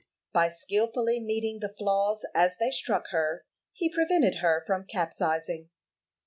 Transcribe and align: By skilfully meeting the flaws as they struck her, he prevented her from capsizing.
By 0.33 0.49
skilfully 0.49 1.19
meeting 1.19 1.59
the 1.59 1.69
flaws 1.69 2.25
as 2.33 2.57
they 2.57 2.71
struck 2.71 3.09
her, 3.11 3.45
he 3.71 3.87
prevented 3.87 4.37
her 4.37 4.63
from 4.65 4.83
capsizing. 4.87 5.69